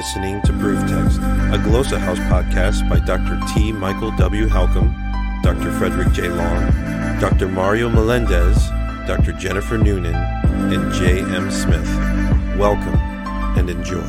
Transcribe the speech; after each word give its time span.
listening 0.00 0.40
to 0.40 0.50
Proof 0.54 0.80
Text, 0.88 1.18
a 1.18 1.60
Glossa 1.60 1.98
House 1.98 2.18
podcast 2.20 2.88
by 2.88 2.98
Dr. 3.00 3.38
T. 3.52 3.70
Michael 3.70 4.10
W. 4.12 4.46
Halcomb, 4.46 4.94
Dr. 5.42 5.70
Frederick 5.72 6.10
J. 6.14 6.30
Long, 6.30 6.70
Dr. 7.20 7.48
Mario 7.48 7.90
Melendez, 7.90 8.56
Dr. 9.06 9.32
Jennifer 9.32 9.76
Noonan, 9.76 10.14
and 10.14 10.90
J. 10.94 11.20
M. 11.20 11.50
Smith. 11.50 11.86
Welcome 12.58 12.94
and 13.58 13.68
enjoy. 13.68 14.00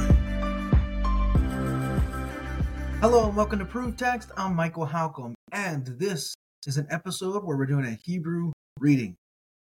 Hello 3.02 3.28
and 3.28 3.36
welcome 3.36 3.60
to 3.60 3.66
Proof 3.66 3.98
Text. 3.98 4.32
I'm 4.38 4.56
Michael 4.56 4.88
Halcomb, 4.88 5.34
and 5.52 5.86
this 5.86 6.34
is 6.66 6.78
an 6.78 6.88
episode 6.90 7.44
where 7.44 7.58
we're 7.58 7.66
doing 7.66 7.86
a 7.86 7.98
Hebrew 8.06 8.54
reading. 8.80 9.18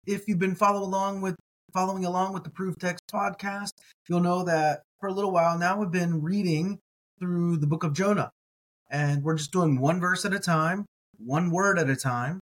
If 0.06 0.26
you've 0.28 0.38
been 0.38 0.54
follow 0.54 0.82
along 0.82 1.20
with 1.20 1.36
following 1.74 2.06
along 2.06 2.32
with 2.32 2.44
the 2.44 2.50
Proof 2.50 2.74
Text 2.80 3.02
podcast, 3.12 3.68
you'll 4.08 4.20
know 4.20 4.44
that 4.44 4.80
for 5.00 5.08
a 5.08 5.12
little 5.12 5.30
while 5.30 5.58
now 5.58 5.78
we've 5.78 5.90
been 5.90 6.22
reading 6.22 6.78
through 7.18 7.56
the 7.58 7.66
book 7.66 7.84
of 7.84 7.92
Jonah. 7.92 8.30
And 8.90 9.22
we're 9.22 9.36
just 9.36 9.52
doing 9.52 9.80
one 9.80 10.00
verse 10.00 10.24
at 10.24 10.32
a 10.32 10.38
time, 10.38 10.86
one 11.18 11.50
word 11.50 11.78
at 11.78 11.90
a 11.90 11.96
time. 11.96 12.40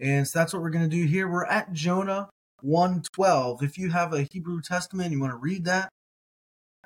And 0.00 0.26
so 0.26 0.38
that's 0.38 0.52
what 0.52 0.62
we're 0.62 0.70
going 0.70 0.88
to 0.88 0.96
do 0.96 1.04
here. 1.04 1.28
We're 1.28 1.44
at 1.44 1.72
Jonah 1.72 2.30
112. 2.62 3.62
If 3.62 3.78
you 3.78 3.90
have 3.90 4.12
a 4.12 4.22
Hebrew 4.22 4.60
Testament, 4.62 5.12
you 5.12 5.20
want 5.20 5.32
to 5.32 5.36
read 5.36 5.66
that, 5.66 5.90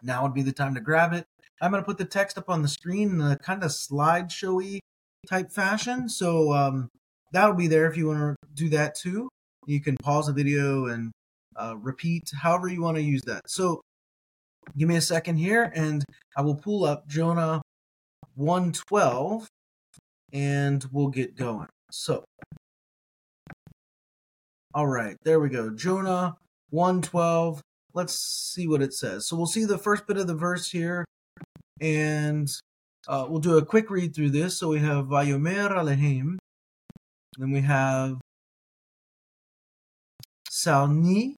now 0.03 0.25
would 0.25 0.35
be 0.35 0.43
the 0.43 0.53
time 0.53 0.75
to 0.75 0.81
grab 0.81 1.13
it. 1.13 1.25
I'm 1.61 1.71
going 1.71 1.83
to 1.83 1.87
put 1.87 1.99
the 1.99 2.05
text 2.05 2.39
up 2.39 2.51
on 2.51 2.63
the 2.63 2.69
screen 2.69 3.11
in 3.11 3.21
a 3.21 3.39
kind 3.39 3.63
of 3.63 3.71
slideshowy 3.71 4.81
type 5.29 5.51
fashion. 5.51 6.09
So 6.09 6.53
um, 6.53 6.89
that'll 7.33 7.55
be 7.55 7.69
there 7.69 7.91
if 7.91 7.97
you 7.97 8.09
want 8.09 8.19
to 8.19 8.37
do 8.55 8.69
that 8.71 8.95
too. 8.95 9.29
You 9.67 9.81
can 9.81 9.97
pause 9.97 10.27
the 10.27 10.33
video 10.33 10.87
and 10.87 11.13
uh, 11.57 11.77
repeat, 11.77 12.31
however 12.43 12.69
you 12.69 12.83
want 12.83 12.97
to 12.97 13.03
use 13.03 13.23
that. 13.23 13.43
So 13.49 13.81
give 14.77 14.89
me 14.89 14.97
a 14.97 15.01
second 15.01 15.37
here 15.37 15.73
and 15.75 16.05
I 16.37 16.43
will 16.43 16.57
pull 16.57 16.85
up 16.85 17.09
Jonah 17.09 17.61
112 18.35 19.49
and 20.33 20.85
we'll 20.93 21.09
get 21.09 21.37
going. 21.37 21.69
So, 21.91 22.25
all 24.75 24.87
right, 24.87 25.17
there 25.25 25.41
we 25.41 25.49
go. 25.49 25.71
Jonah 25.71 26.37
112. 26.71 27.61
Let's 27.95 28.15
see 28.55 28.69
what 28.69 28.83
it 28.83 28.93
says. 28.93 29.27
So 29.27 29.37
we'll 29.37 29.47
see 29.47 29.65
the 29.65 29.79
first 29.79 30.07
bit 30.07 30.19
of 30.19 30.27
the 30.27 30.35
verse 30.35 30.71
here 30.71 31.05
and 31.81 32.49
uh, 33.09 33.27
we'll 33.29 33.41
do 33.41 33.57
a 33.57 33.65
quick 33.65 33.91
read 33.91 34.15
through 34.15 34.31
this. 34.31 34.59
So 34.59 34.69
we 34.69 34.81
have 34.81 35.07
Vayomer 35.07 35.71
Alehem. 35.71 36.39
Then 37.39 37.51
we 37.51 37.63
have 37.63 38.19
Salni. 40.51 41.35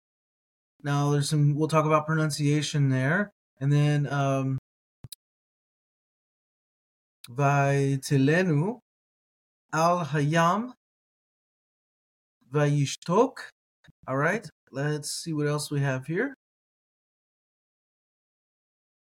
Now 0.82 1.10
there's 1.10 1.28
some. 1.28 1.54
We'll 1.54 1.68
talk 1.68 1.84
about 1.84 2.06
pronunciation 2.06 2.88
there, 2.88 3.30
and 3.60 3.72
then 3.72 4.06
um, 4.12 4.58
Vaitilenu 7.30 8.78
Al 9.72 10.04
Hayam 10.06 10.72
Vayishtok. 12.52 13.32
All 14.08 14.16
right. 14.16 14.48
Let's 14.72 15.10
see 15.10 15.32
what 15.32 15.46
else 15.46 15.70
we 15.70 15.80
have 15.80 16.06
here. 16.06 16.34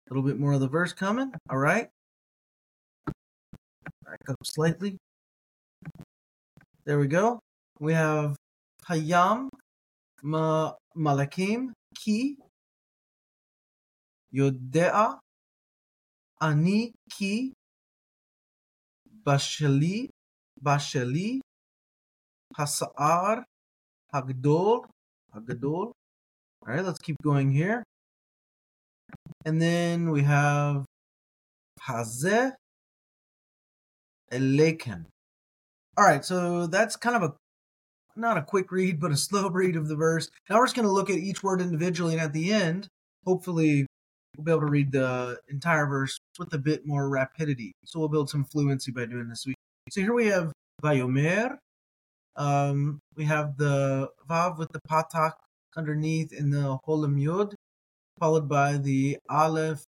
A 0.09 0.15
little 0.15 0.29
bit 0.29 0.39
more 0.39 0.53
of 0.53 0.61
the 0.61 0.69
verse 0.69 0.93
coming. 0.93 1.33
All 1.49 1.59
right. 1.59 1.89
Back 4.05 4.19
up 4.29 4.37
slightly. 4.45 4.97
There 6.85 6.99
we 6.99 7.07
go. 7.07 7.39
We 7.79 7.93
have 7.93 8.37
Hayam 8.89 9.49
Ma- 10.23 10.75
Malakim 10.97 11.73
Ki 11.97 12.37
Yodea 14.35 15.19
Ani 16.41 16.93
Ki 17.11 17.53
Bashali 19.27 20.09
Bashali 20.63 21.41
Hasa'ar 22.57 23.45
Hagdol 24.15 24.85
Hagdol. 25.35 25.93
All 26.63 26.75
right, 26.75 26.85
let's 26.85 26.99
keep 26.99 27.17
going 27.23 27.51
here. 27.51 27.83
And 29.45 29.61
then 29.61 30.11
we 30.11 30.23
have 30.23 30.85
Hazeh 31.89 32.53
Elekem. 34.31 35.07
All 35.97 36.05
right, 36.05 36.25
so 36.25 36.67
that's 36.67 36.97
kind 36.97 37.17
of 37.17 37.23
a 37.23 37.35
not 38.17 38.39
a 38.39 38.43
quick 38.43 38.71
read, 38.73 39.01
but 39.01 39.13
a 39.13 39.17
slow 39.17 39.49
read 39.51 39.77
of 39.77 39.89
the 39.89 39.97
verse. 39.97 40.29
Now 40.49 40.59
we're 40.59 40.67
just 40.67 40.77
going 40.77 40.87
to 40.87 40.93
look 40.93 41.11
at 41.11 41.17
each 41.17 41.43
word 41.43 41.61
individually, 41.61 42.15
and 42.15 42.23
at 42.23 42.33
the 42.33 42.53
end, 42.53 42.89
hopefully, 43.27 43.87
we'll 44.37 44.45
be 44.45 44.51
able 44.53 44.61
to 44.61 44.67
read 44.67 44.93
the 44.93 45.39
entire 45.49 45.87
verse 45.87 46.19
with 46.39 46.53
a 46.55 46.59
bit 46.59 46.87
more 46.87 47.09
rapidity. 47.09 47.73
So 47.85 47.99
we'll 47.99 48.09
build 48.09 48.31
some 48.31 48.45
fluency 48.45 48.93
by 48.93 49.07
doing 49.07 49.29
this. 49.29 49.47
So 49.91 50.01
here 50.01 50.15
we 50.15 50.27
have 50.27 50.53
Vayomer. 50.83 51.57
Um, 52.37 53.01
we 53.17 53.25
have 53.25 53.57
the 53.57 54.09
Vav 54.29 54.59
with 54.59 54.71
the 54.73 54.81
Patak 54.89 55.33
underneath 55.77 56.33
in 56.33 56.51
the 56.51 56.79
Holam 56.87 57.21
Yod, 57.21 57.55
followed 58.19 58.49
by 58.49 58.79
the 58.79 59.19
Aleph 59.29 59.85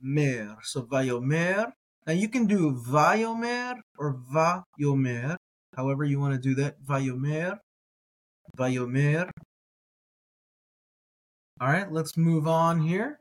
Mer. 0.00 0.56
So 0.62 0.82
Vayomer. 0.82 1.72
Now 2.06 2.12
you 2.12 2.28
can 2.28 2.46
do 2.46 2.72
Vayomer 2.72 3.76
or 3.96 4.18
Vayomer, 4.32 5.36
however 5.76 6.04
you 6.04 6.20
want 6.20 6.34
to 6.34 6.40
do 6.40 6.54
that. 6.56 6.82
Vayomer, 6.84 7.58
Vayomer. 8.56 9.30
All 11.60 11.68
right, 11.68 11.90
let's 11.92 12.16
move 12.16 12.48
on 12.48 12.80
here. 12.80 13.18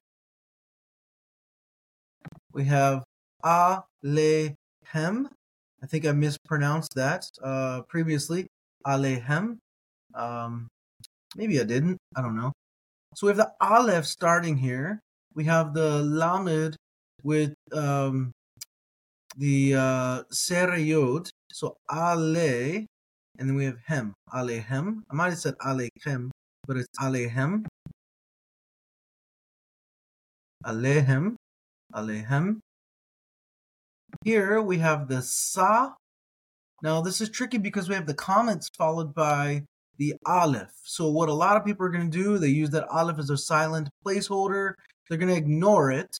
We 2.53 2.66
have 2.66 3.03
Alehem. 3.44 4.56
I 5.84 5.88
think 5.88 6.06
I 6.06 6.11
mispronounced 6.11 6.95
that 6.95 7.25
uh, 7.44 7.81
previously. 7.88 8.47
Alehem. 8.85 9.57
Um, 10.16 10.67
maybe 11.35 11.59
I 11.59 11.63
didn't. 11.63 11.97
I 12.16 12.22
don't 12.22 12.35
know. 12.35 12.51
So 13.16 13.28
we 13.28 13.31
have 13.31 13.38
the 13.38 13.51
Aleph 13.61 14.06
starting 14.06 14.57
here. 14.57 15.00
We 15.34 15.44
have 15.45 15.73
the 15.73 16.01
Lamed 16.01 16.75
with 17.23 17.53
um, 17.73 18.31
the 19.38 19.75
uh, 19.75 20.23
Sereyod. 20.31 21.29
So 21.53 21.78
Ale, 21.91 22.85
and 23.38 23.50
then 23.50 23.56
we 23.56 23.66
have 23.66 23.78
Hem. 23.85 24.13
Alehem. 24.34 25.01
I 25.09 25.16
might 25.16 25.29
have 25.29 25.38
said 25.38 25.56
Alechem, 25.59 26.31
but 26.67 26.78
it's 26.78 27.00
Alehem. 27.00 27.66
Alehem. 30.66 31.35
Alehem. 31.94 32.59
Here 34.23 34.61
we 34.61 34.78
have 34.79 35.07
the 35.07 35.22
Sa. 35.22 35.94
Now 36.84 37.01
this 37.01 37.22
is 37.22 37.29
tricky 37.29 37.57
because 37.57 37.90
we 37.90 37.95
have 37.95 38.07
the 38.07 38.13
qamets 38.13 38.67
followed 38.78 39.13
by 39.13 39.63
the 39.97 40.16
Aleph. 40.25 40.72
So 40.84 41.09
what 41.09 41.29
a 41.29 41.34
lot 41.34 41.57
of 41.57 41.66
people 41.66 41.85
are 41.85 41.90
going 41.90 42.09
to 42.09 42.17
do, 42.17 42.38
they 42.38 42.47
use 42.47 42.72
that 42.72 42.88
Aleph 42.90 43.19
as 43.19 43.29
a 43.29 43.38
silent 43.38 43.90
placeholder. 44.06 44.73
They're 45.07 45.17
going 45.17 45.29
to 45.31 45.38
ignore 45.38 45.91
it. 45.91 46.17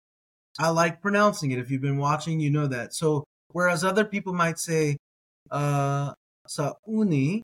I 0.60 0.70
like 0.70 1.02
pronouncing 1.02 1.52
it. 1.52 1.60
If 1.60 1.72
you've 1.72 1.82
been 1.82 1.98
watching, 1.98 2.40
you 2.40 2.50
know 2.50 2.68
that. 2.68 2.94
So 2.94 3.24
whereas 3.52 3.84
other 3.84 4.06
people 4.06 4.34
might 4.34 4.60
say 4.60 4.98
uh 5.50 6.14
Sauni, 6.48 7.44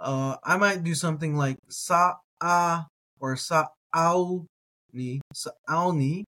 uh 0.00 0.36
I 0.44 0.56
might 0.56 0.82
do 0.84 0.94
something 0.94 1.36
like 1.36 1.56
Sa'a 1.68 2.86
or 3.20 3.36
Sa'auni, 3.36 5.20
Sa'auni. 5.32 6.24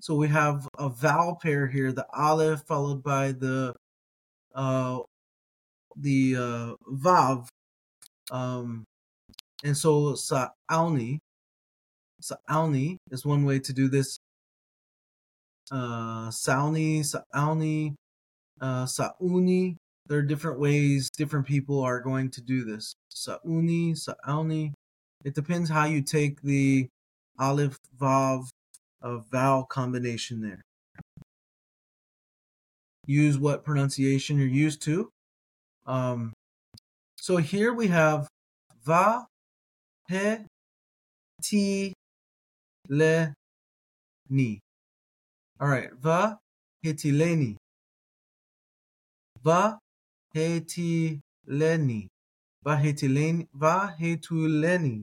So 0.00 0.14
we 0.14 0.28
have 0.28 0.66
a 0.78 0.88
vowel 0.88 1.36
pair 1.40 1.66
here, 1.66 1.92
the 1.92 2.06
aleph 2.12 2.62
followed 2.66 3.02
by 3.02 3.32
the 3.32 3.74
uh 4.54 5.00
the 5.96 6.36
uh 6.36 6.74
vav. 6.90 7.48
Um 8.30 8.84
and 9.64 9.76
so 9.76 10.14
Sa'auni 10.14 11.18
Sa'auni 12.22 12.96
is 13.10 13.26
one 13.26 13.44
way 13.44 13.58
to 13.58 13.72
do 13.72 13.88
this. 13.88 14.18
Uh 15.70 16.30
Sauni, 16.30 17.04
Sa'auni, 17.04 17.94
uh 18.60 18.86
Sa'uni. 18.86 19.76
There 20.06 20.18
are 20.18 20.22
different 20.22 20.58
ways 20.58 21.08
different 21.16 21.46
people 21.46 21.80
are 21.80 22.00
going 22.00 22.30
to 22.30 22.40
do 22.40 22.64
this. 22.64 22.94
Sa'uni, 23.10 23.96
Sa'auni. 23.96 24.72
It 25.24 25.34
depends 25.34 25.70
how 25.70 25.84
you 25.84 26.02
take 26.02 26.42
the 26.42 26.88
aleph 27.38 27.76
vav 27.98 28.48
uh, 29.02 29.18
vowel 29.18 29.64
combination 29.64 30.40
there. 30.40 30.60
Use 33.06 33.38
what 33.38 33.64
pronunciation 33.64 34.38
you're 34.38 34.46
used 34.46 34.82
to. 34.82 35.08
Um, 35.86 36.32
so 37.16 37.36
here 37.36 37.72
we 37.72 37.88
have 37.88 38.28
va, 38.84 39.26
he, 40.08 40.36
ti, 41.42 41.92
le, 42.88 43.34
ni. 44.28 44.60
All 45.60 45.68
right, 45.68 45.90
va, 46.00 46.38
hetileni. 46.84 47.56
Va, 49.42 49.78
hetileni. 50.34 52.08
Va, 52.64 52.76
hetileni. 52.76 53.46
Va, 53.54 53.94
hetuleni. 54.00 55.02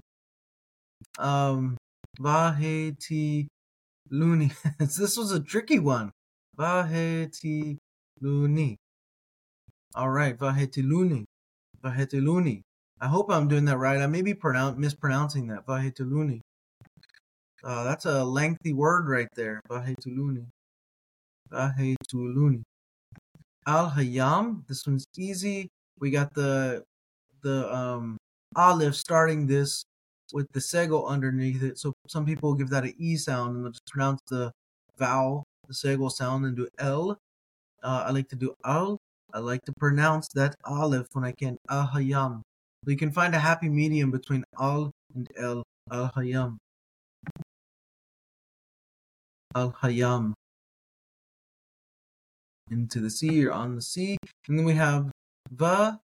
Um, 1.19 1.77
va, 2.19 2.55
heti, 2.59 3.47
luni. 4.11 4.51
this 4.79 5.17
was 5.17 5.31
a 5.31 5.39
tricky 5.41 5.79
one. 5.79 6.11
Vaheti 6.57 7.77
luni. 8.21 8.77
All 9.95 10.09
right, 10.11 10.37
vaheti 10.37 10.83
luni. 10.83 11.25
Vaheti 11.83 12.23
luni. 12.23 12.61
I 13.01 13.07
hope 13.07 13.31
I'm 13.31 13.47
doing 13.47 13.65
that 13.65 13.77
right. 13.77 14.01
I 14.01 14.07
may 14.07 14.21
be 14.23 14.33
pronoun- 14.35 14.79
mispronouncing 14.79 15.47
that. 15.49 15.65
Vaheti 15.67 16.01
luni. 16.09 16.41
Uh, 17.63 17.83
that's 17.85 18.05
a 18.05 18.23
lengthy 18.25 18.73
word 18.73 19.09
right 19.09 19.29
there. 19.35 19.61
Vahituluni. 19.69 20.45
Vahituluni. 21.51 22.63
Al 23.69 23.91
Hayam. 23.91 24.65
This 24.67 24.87
one's 24.87 25.05
easy. 25.15 25.69
We 25.99 26.09
got 26.09 26.33
the 26.33 26.83
the 27.43 27.71
um 27.73 28.17
olive 28.55 28.95
starting 28.95 29.45
this 29.45 29.83
with 30.33 30.47
the 30.53 30.59
segol 30.59 31.07
underneath 31.07 31.61
it. 31.61 31.77
So 31.77 31.93
some 32.07 32.25
people 32.25 32.55
give 32.55 32.69
that 32.71 32.83
an 32.83 32.95
e 32.97 33.15
sound 33.15 33.55
and 33.55 33.71
just 33.71 33.85
pronounce 33.85 34.21
the 34.27 34.51
vowel, 34.97 35.43
the 35.67 35.75
segol 35.75 36.11
sound, 36.11 36.45
and 36.45 36.55
do 36.57 36.67
l. 36.79 37.15
Uh, 37.83 38.03
I 38.07 38.11
like 38.11 38.27
to 38.29 38.35
do 38.35 38.55
al. 38.65 38.97
I 39.35 39.39
like 39.39 39.61
to 39.65 39.73
pronounce 39.77 40.27
that 40.33 40.55
olive 40.65 41.07
when 41.13 41.23
I 41.23 41.33
can. 41.33 41.57
Al 41.69 41.87
Hayam. 41.93 42.41
So 42.83 42.91
you 42.91 42.97
can 42.97 43.11
find 43.11 43.35
a 43.35 43.39
happy 43.39 43.69
medium 43.69 44.09
between 44.09 44.43
al 44.59 44.91
and 45.13 45.29
el. 45.37 45.63
Al 45.91 46.09
Hayam. 46.17 46.57
Al 49.55 49.71
Hayam. 49.83 50.33
Into 52.71 52.99
the 52.99 53.09
sea 53.09 53.45
or 53.45 53.51
on 53.51 53.75
the 53.75 53.81
sea. 53.81 54.17
And 54.47 54.57
then 54.57 54.65
we 54.65 54.75
have 54.75 55.11
Va 55.51 55.99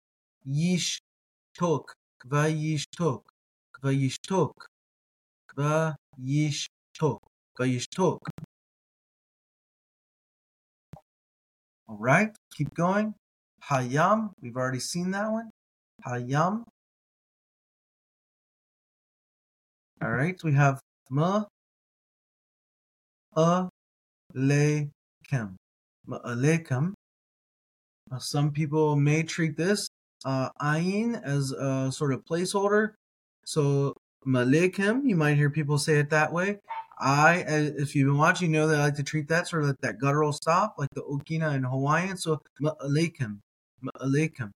Yish 0.48 1.00
Tok. 1.58 1.94
Va 2.26 2.46
Yish 2.50 2.86
Tok. 2.96 3.24
Va 3.82 3.90
Yish 3.90 4.18
Tok. 4.28 4.68
Va 5.58 5.96
Yish 6.22 6.68
Tok. 6.98 7.20
Va 7.58 7.64
Yish 7.66 7.88
Tok. 7.96 8.20
All 11.88 11.98
right, 11.98 12.32
keep 12.56 12.74
going. 12.74 13.16
Hayam, 13.70 14.32
we've 14.42 14.56
already 14.56 14.80
seen 14.80 15.12
that 15.12 15.32
one. 15.32 15.50
Hayam. 16.06 16.64
All 20.02 20.12
right, 20.12 20.40
we 20.44 20.54
have 20.54 20.80
Ma 21.10 21.46
Aleikum. 23.36 23.70
Ma'alaikum. 25.32 25.61
Uh, 28.12 28.20
some 28.20 28.52
people 28.52 28.96
may 28.96 29.24
treat 29.24 29.56
this 29.56 29.88
uh, 30.26 30.50
ayin 30.62 31.22
as 31.24 31.52
a 31.52 31.92
sort 31.92 32.14
of 32.14 32.26
placeholder. 32.26 32.94
So 33.46 33.96
Ma'alaikum, 34.28 35.08
you 35.08 35.16
might 35.16 35.36
hear 35.36 35.50
people 35.50 35.78
say 35.78 36.00
it 36.00 36.10
that 36.10 36.32
way. 36.32 36.60
I, 37.00 37.44
if 37.48 37.96
you've 37.96 38.08
been 38.08 38.18
watching, 38.18 38.54
you 38.54 38.60
know 38.60 38.68
that 38.68 38.80
I 38.80 38.84
like 38.84 38.96
to 38.96 39.04
treat 39.04 39.28
that 39.30 39.48
sort 39.48 39.64
of 39.64 39.70
like 39.70 39.82
that 39.82 39.98
guttural 39.98 40.34
stop, 40.34 40.76
like 40.78 40.90
the 40.94 41.02
Okina 41.02 41.56
in 41.56 41.64
Hawaiian. 41.64 42.18
So 42.18 42.42
Ma'alaikum. 42.62 43.40
Ma'alaikum. 43.84 44.52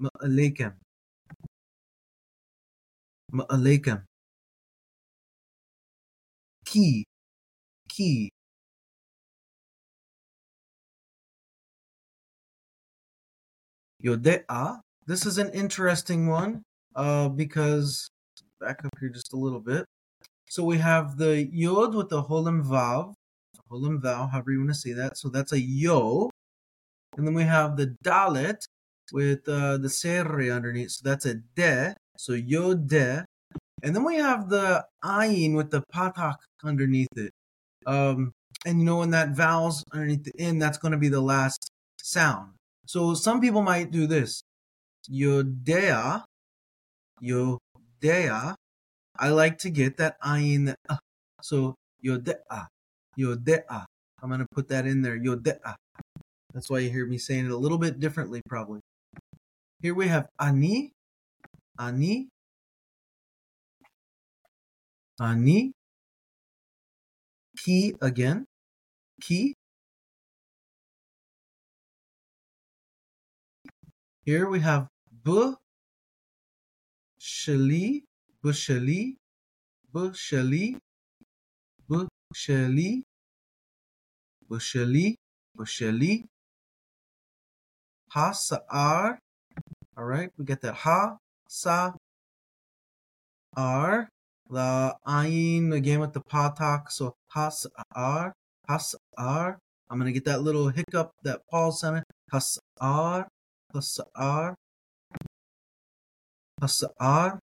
Ma'alaikum. 0.00 0.74
Ma'alaikum. 3.32 4.02
Key. 6.64 7.04
Key. 7.88 8.30
Yodea. 14.06 14.78
This 15.06 15.26
is 15.26 15.38
an 15.38 15.50
interesting 15.50 16.28
one 16.28 16.62
uh, 16.94 17.28
because 17.28 18.08
back 18.60 18.84
up 18.84 18.92
here 19.00 19.08
just 19.08 19.32
a 19.32 19.36
little 19.36 19.60
bit. 19.60 19.84
So 20.48 20.62
we 20.62 20.78
have 20.78 21.16
the 21.16 21.44
yod 21.44 21.94
with 21.94 22.08
the 22.08 22.22
holim 22.22 22.64
vav, 22.64 23.14
holim 23.70 24.00
vav, 24.00 24.30
however 24.30 24.52
you 24.52 24.58
want 24.58 24.70
to 24.70 24.74
say 24.74 24.92
that. 24.92 25.18
So 25.18 25.28
that's 25.28 25.52
a 25.52 25.60
yo, 25.60 26.30
and 27.16 27.26
then 27.26 27.34
we 27.34 27.42
have 27.42 27.76
the 27.76 27.96
dalet 28.04 28.58
with 29.12 29.48
uh, 29.48 29.78
the 29.78 29.90
serre 29.90 30.50
underneath. 30.50 30.92
So 30.92 31.00
that's 31.04 31.26
a 31.26 31.34
de. 31.56 31.94
So 32.16 32.32
yod 32.32 32.88
de, 32.88 33.24
and 33.82 33.94
then 33.94 34.04
we 34.04 34.16
have 34.16 34.48
the 34.48 34.84
ayin 35.04 35.54
with 35.54 35.70
the 35.70 35.82
patak 35.92 36.36
underneath 36.64 37.16
it. 37.16 37.32
Um, 37.86 38.32
and 38.64 38.78
you 38.78 38.86
know 38.86 38.98
when 38.98 39.10
that 39.10 39.30
vowel's 39.30 39.84
underneath 39.92 40.24
the 40.24 40.32
in, 40.38 40.58
that's 40.58 40.78
going 40.78 40.92
to 40.92 40.98
be 40.98 41.08
the 41.08 41.20
last 41.20 41.70
sound. 42.00 42.55
So 42.86 43.14
some 43.14 43.40
people 43.40 43.62
might 43.62 43.90
do 43.90 44.06
this. 44.06 44.42
Yodea, 45.10 46.24
yodea. 47.22 48.54
I 49.18 49.28
like 49.30 49.58
to 49.58 49.70
get 49.70 49.96
that 49.98 50.20
ayin. 50.22 50.74
Uh, 50.88 50.96
so 51.42 51.74
yodea, 52.04 52.66
yodea. 53.18 53.86
I'm 54.22 54.30
gonna 54.30 54.46
put 54.54 54.68
that 54.68 54.86
in 54.86 55.02
there. 55.02 55.18
Yodea. 55.18 55.74
That's 56.54 56.70
why 56.70 56.80
you 56.80 56.90
hear 56.90 57.06
me 57.06 57.18
saying 57.18 57.46
it 57.46 57.50
a 57.52 57.56
little 57.56 57.78
bit 57.78 58.00
differently, 58.00 58.40
probably. 58.48 58.80
Here 59.82 59.94
we 59.94 60.08
have 60.08 60.28
ani, 60.40 60.92
ani, 61.78 62.28
ani. 65.20 65.72
Ki 67.58 67.94
again, 68.00 68.46
ki. 69.20 69.55
Here 74.26 74.50
we 74.50 74.58
have 74.58 74.88
bu, 75.22 75.54
shali, 77.14 78.02
bushali, 78.42 79.14
bushali, 79.94 80.76
bushali, 81.86 83.02
bushali, 84.50 85.14
bushali. 85.56 86.24
Ha 88.10 88.32
sa'ar. 88.32 89.20
All 89.96 90.04
right, 90.04 90.30
we 90.36 90.44
get 90.44 90.60
that 90.62 90.74
ha 90.74 91.18
sa 91.46 91.92
ar. 93.56 94.08
The 94.50 94.96
ayin 95.06 95.72
again 95.72 96.00
with 96.00 96.14
the 96.14 96.22
patak. 96.26 96.90
So 96.90 97.14
ha 97.30 97.50
sa'ar, 97.50 98.34
ha 98.66 98.76
sa'ar. 98.76 99.60
I'm 99.88 99.98
gonna 99.98 100.10
get 100.10 100.24
that 100.24 100.42
little 100.42 100.66
hiccup 100.70 101.12
that 101.22 101.42
Paul 101.48 101.70
sounded. 101.70 102.02
Ha 102.32 102.40
sa'ar. 102.40 103.28
Hasa'ar. 103.76 104.54
Hasa'ar. 106.62 107.38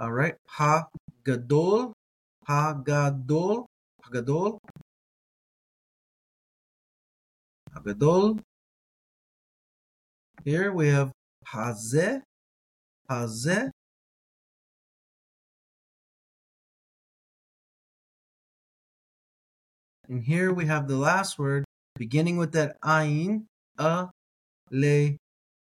All 0.00 0.12
right. 0.12 0.36
Ha 0.56 0.88
gadol. 1.22 1.92
Ha 2.46 2.72
gadol. 2.72 3.66
Gadol. 4.10 4.58
Gadol. 7.84 8.38
Here 10.44 10.72
we 10.72 10.88
have 10.88 11.12
haze. 11.52 12.22
Haze. 13.10 13.70
And 20.08 20.24
here 20.24 20.54
we 20.54 20.64
have 20.64 20.88
the 20.88 20.96
last 20.96 21.38
word 21.38 21.64
beginning 21.96 22.38
with 22.38 22.52
that 22.52 22.80
ayin, 22.80 23.44
a 23.78 24.10
le 24.70 25.16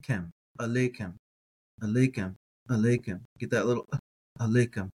kem, 0.04 0.32
alekem, 0.60 1.14
alekem, 1.82 2.36
alekem. 2.70 3.22
Get 3.40 3.52
that 3.52 3.66
little 3.66 3.88
alekem, 4.40 4.90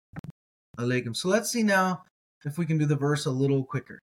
alekem. 0.78 1.16
So 1.16 1.28
let's 1.28 1.50
see 1.50 1.62
now 1.62 2.02
if 2.44 2.58
we 2.58 2.66
can 2.66 2.78
do 2.78 2.86
the 2.86 2.96
verse 2.96 3.26
a 3.26 3.30
little 3.30 3.64
quicker. 3.64 3.98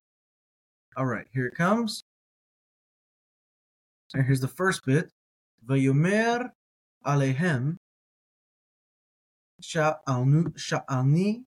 All 0.97 1.05
right, 1.05 1.27
here 1.33 1.47
it 1.47 1.55
comes. 1.55 2.01
And 4.13 4.25
here's 4.25 4.41
the 4.41 4.47
first 4.47 4.85
bit. 4.85 5.09
Vayomer 5.65 6.51
alehem 7.05 7.77
sha'ani 9.61 11.43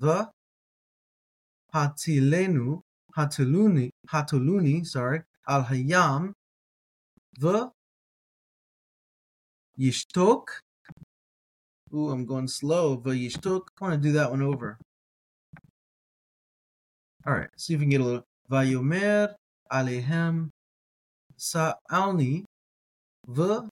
va 0.00 0.30
hatilenu 1.74 2.82
Hatuluni, 3.18 3.90
Hatuluni, 4.08 4.86
sorry, 4.86 5.22
Al 5.48 5.64
Hayam, 5.64 6.32
the 7.38 7.70
Yishtok. 9.78 10.44
Ooh, 11.94 12.10
I'm 12.10 12.26
going 12.26 12.48
slow. 12.48 12.96
The 12.96 13.10
Yishtok. 13.10 13.62
I 13.80 13.84
want 13.84 14.02
to 14.02 14.08
do 14.08 14.12
that 14.12 14.30
one 14.30 14.42
over. 14.42 14.78
All 17.26 17.34
right, 17.34 17.48
see 17.56 17.74
if 17.74 17.80
we 17.80 17.84
can 17.84 17.90
get 17.90 18.00
a 18.00 18.04
little. 18.04 18.24
Vayomer 18.50 19.34
Alehem 19.70 20.48
Sa'alni 21.36 22.44
the 23.26 23.68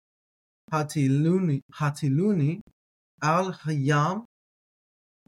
Hatiluni 0.71 1.63
Al 3.23 3.53
Hayam 3.53 4.25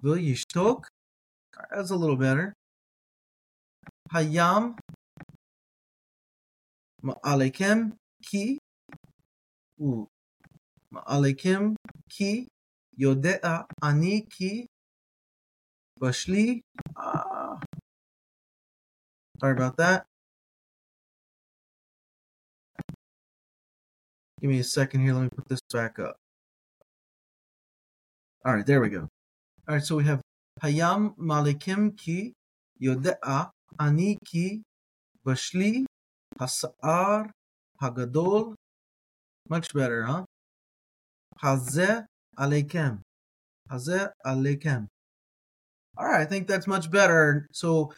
the 0.03 0.15
Yishtok. 0.15 0.85
That's 1.75 1.91
a 1.91 1.97
little 1.97 2.17
better. 2.17 2.53
Hayam 4.13 4.77
Ma'alekem 7.03 7.93
ki 8.23 8.59
Ma'alekem 10.93 11.77
ki 12.09 12.49
Yodea 12.99 13.67
ani 13.83 14.27
ki 14.27 14.67
Bashli. 16.01 16.63
Uh, 16.97 17.57
sorry 19.41 19.53
about 19.53 19.77
that. 19.77 20.07
Give 24.41 24.51
me 24.51 24.61
a 24.61 24.65
second 24.65 25.03
here. 25.03 25.15
Let 25.15 25.23
me 25.23 25.29
put 25.35 25.49
this 25.49 25.61
back 25.73 25.99
up. 25.99 26.17
All 28.45 28.55
right, 28.55 28.65
there 28.65 28.81
we 28.81 28.89
go. 28.89 29.09
All 29.69 29.75
right, 29.75 29.85
so 29.85 29.97
we 29.97 30.05
have 30.05 30.23
Hayam 30.63 31.17
Malikim 31.19 31.97
ki 31.97 32.33
Yode'a 32.81 33.51
Ani 33.79 34.19
ki 34.25 34.63
Bashli 35.27 35.85
Hasa'ar 36.39 37.31
Hagadol. 37.83 38.55
Much 39.49 39.73
better, 39.73 40.05
huh? 40.05 40.25
Hazeh 41.43 42.05
Aleikem. 42.39 43.01
Hazeh 43.71 44.11
Aleikem. 44.27 44.87
All 45.97 46.07
right, 46.07 46.21
I 46.21 46.25
think 46.25 46.47
that's 46.47 46.67
much 46.67 46.91
better. 46.91 47.47
So 47.53 47.93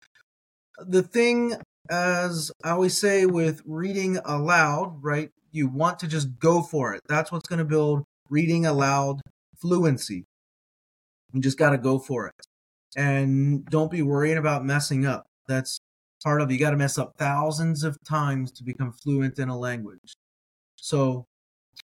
the 0.78 1.02
thing, 1.02 1.54
as 1.90 2.50
I 2.64 2.70
always 2.70 2.98
say 2.98 3.26
with 3.26 3.62
reading 3.66 4.18
aloud, 4.24 4.98
right? 5.02 5.30
You 5.52 5.68
want 5.68 5.98
to 6.00 6.06
just 6.06 6.38
go 6.38 6.62
for 6.62 6.94
it. 6.94 7.00
That's 7.08 7.32
what's 7.32 7.48
going 7.48 7.58
to 7.58 7.64
build 7.64 8.04
reading 8.28 8.64
aloud 8.64 9.20
fluency. 9.60 10.24
You 11.32 11.40
just 11.40 11.58
got 11.58 11.70
to 11.70 11.78
go 11.78 11.98
for 11.98 12.26
it. 12.26 12.34
And 12.96 13.64
don't 13.66 13.90
be 13.90 14.02
worrying 14.02 14.38
about 14.38 14.64
messing 14.64 15.04
up. 15.06 15.26
That's 15.46 15.78
part 16.22 16.40
of. 16.40 16.50
You 16.50 16.58
got 16.58 16.70
to 16.70 16.76
mess 16.76 16.98
up 16.98 17.14
thousands 17.18 17.84
of 17.84 17.96
times 18.04 18.52
to 18.52 18.64
become 18.64 18.92
fluent 18.92 19.38
in 19.38 19.48
a 19.48 19.58
language. 19.58 20.14
So 20.76 21.26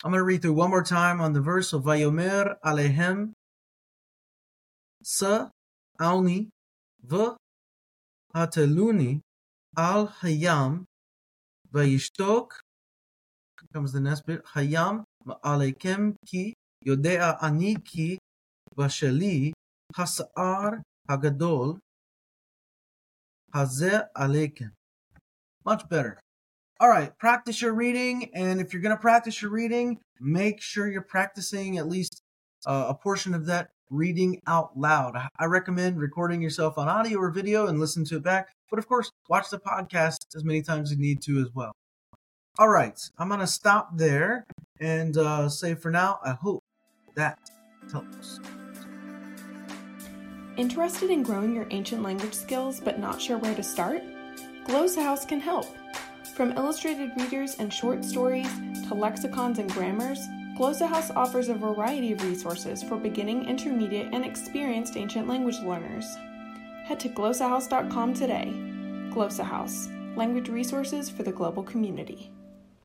I'm 0.03 0.11
going 0.11 0.19
to 0.19 0.25
read 0.25 0.41
through 0.41 0.53
one 0.53 0.69
more 0.69 0.83
time 0.83 1.21
on 1.21 1.33
the 1.33 1.41
verse 1.41 1.73
of 1.73 1.83
Vayomer 1.83 2.55
Alehem 2.63 3.33
Sa 5.03 5.49
Auni 5.99 6.49
V 7.03 7.29
Hateluni 8.35 9.21
Al 9.77 10.07
Hayam 10.21 10.85
Vayishtok 11.73 12.47
comes 13.73 13.91
the 13.91 13.99
next 13.99 14.25
bit 14.25 14.41
Hayam 14.55 15.03
Ma 15.25 15.35
Alekem 15.43 16.15
Ki 16.25 16.53
Yodea 16.87 17.37
Ani 17.43 17.75
Ki 17.75 18.17
Vasheli 18.77 19.51
Hasar 19.95 20.81
Hagadol 21.09 21.79
Hazeh 23.55 24.07
Alekem. 24.17 24.71
Much 25.65 25.87
better. 25.89 26.19
All 26.79 26.89
right, 26.89 27.17
practice 27.17 27.61
your 27.61 27.73
reading, 27.73 28.29
and 28.33 28.59
if 28.59 28.73
you're 28.73 28.81
going 28.81 28.95
to 28.95 29.01
practice 29.01 29.41
your 29.41 29.51
reading, 29.51 29.97
make 30.19 30.61
sure 30.61 30.91
you're 30.91 31.01
practicing 31.01 31.77
at 31.77 31.87
least 31.87 32.21
uh, 32.65 32.87
a 32.89 32.93
portion 32.93 33.33
of 33.33 33.45
that 33.45 33.69
reading 33.89 34.41
out 34.45 34.77
loud. 34.77 35.15
I 35.39 35.45
recommend 35.45 35.99
recording 35.99 36.41
yourself 36.41 36.77
on 36.77 36.89
audio 36.89 37.17
or 37.17 37.31
video 37.31 37.67
and 37.67 37.79
listen 37.79 38.03
to 38.05 38.17
it 38.17 38.23
back, 38.23 38.49
but 38.69 38.77
of 38.77 38.87
course, 38.87 39.09
watch 39.29 39.49
the 39.49 39.59
podcast 39.59 40.17
as 40.35 40.43
many 40.43 40.61
times 40.61 40.91
as 40.91 40.97
you 40.97 41.01
need 41.01 41.21
to 41.23 41.39
as 41.39 41.47
well. 41.53 41.71
All 42.59 42.69
right, 42.69 42.99
I'm 43.17 43.29
going 43.29 43.39
to 43.39 43.47
stop 43.47 43.97
there 43.97 44.43
and 44.81 45.15
uh, 45.15 45.47
say 45.47 45.75
for 45.75 45.91
now, 45.91 46.19
I 46.25 46.31
hope 46.31 46.61
that 47.15 47.39
helps. 47.89 48.41
Interested 50.57 51.09
in 51.09 51.21
growing 51.21 51.53
your 51.53 51.67
ancient 51.71 52.01
language 52.01 52.33
skills 52.33 52.79
but 52.79 52.97
not 52.97 53.21
sure 53.21 53.37
where 53.37 53.55
to 53.55 53.63
start? 53.63 54.01
Glossa 54.65 55.03
House 55.03 55.25
can 55.25 55.41
help. 55.41 55.67
From 56.33 56.53
illustrated 56.53 57.11
readers 57.17 57.57
and 57.59 57.73
short 57.73 58.05
stories 58.05 58.49
to 58.87 58.93
lexicons 58.93 59.59
and 59.59 59.71
grammars, 59.71 60.19
Glossa 60.57 60.87
House 60.87 61.11
offers 61.11 61.49
a 61.49 61.55
variety 61.55 62.13
of 62.13 62.23
resources 62.23 62.81
for 62.81 62.95
beginning, 62.95 63.49
intermediate, 63.49 64.13
and 64.13 64.23
experienced 64.23 64.95
ancient 64.95 65.27
language 65.27 65.59
learners. 65.59 66.05
Head 66.85 67.01
to 67.01 67.09
glossahouse.com 67.09 68.13
today. 68.13 68.53
Glossa 69.13 69.43
House, 69.43 69.89
language 70.15 70.47
resources 70.47 71.09
for 71.09 71.23
the 71.23 71.31
global 71.33 71.63
community. 71.63 72.31